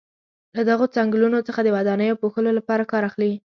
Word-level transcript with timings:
له 0.55 0.61
دغو 0.69 0.85
څنګلونو 0.95 1.37
څخه 1.47 1.59
د 1.63 1.69
ودانیو 1.75 2.19
پوښلو 2.21 2.51
لپاره 2.59 2.89
کار 2.91 3.03
اخلي. 3.09 3.33